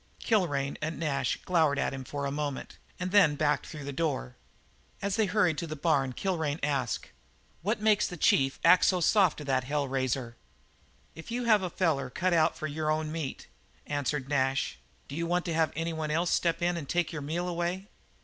Kilrain 0.19 0.79
and 0.81 0.97
Nash 0.99 1.37
glowered 1.45 1.77
at 1.77 1.93
him 1.93 2.03
a 2.11 2.31
moment, 2.31 2.79
and 2.99 3.11
then 3.11 3.35
backed 3.35 3.67
through 3.67 3.83
the 3.83 3.93
door. 3.93 4.35
As 4.99 5.15
they 5.15 5.27
hurried 5.27 5.59
for 5.59 5.67
the 5.67 5.75
barn 5.75 6.11
Kilrain 6.13 6.59
asked: 6.63 7.11
"What 7.61 7.81
makes 7.83 8.07
the 8.07 8.17
chief 8.17 8.59
act 8.65 8.85
soft 8.85 9.37
to 9.37 9.43
that 9.43 9.65
hell 9.65 9.87
raiser?" 9.87 10.35
"If 11.13 11.29
you 11.29 11.43
have 11.43 11.61
a 11.61 11.69
feller 11.69 12.09
cut 12.09 12.33
out 12.33 12.57
for 12.57 12.65
your 12.65 12.89
own 12.89 13.11
meat," 13.11 13.45
answered 13.85 14.27
Nash, 14.27 14.79
"d'you 15.07 15.27
want 15.27 15.45
to 15.45 15.53
have 15.53 15.71
any 15.75 15.93
one 15.93 16.09
else 16.09 16.31
step 16.31 16.63
in 16.63 16.77
and 16.77 16.89
take 16.89 17.11
your 17.11 17.21
meal 17.21 17.47
away?" 17.47 17.87